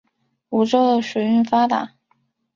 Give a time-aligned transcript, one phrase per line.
[0.49, 1.93] 梧州的水运发达。